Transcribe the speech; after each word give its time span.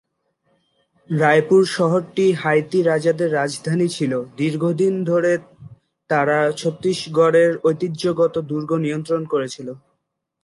রায়পুর 1.09 1.61
শহরটি 1.67 2.25
হাইতি 2.33 2.79
রাজাদের 2.81 3.29
রাজধানী 3.33 3.87
ছিল, 3.87 4.13
দীর্ঘদিন 4.37 4.93
ধরে 5.03 5.31
তারা 6.09 6.39
ছত্তিশগড়ের 6.51 7.51
ঐতিহ্যগত 7.63 8.35
দুর্গ 8.49 8.71
নিয়ন্ত্রণ 8.85 9.21
করেছিল। 9.25 9.67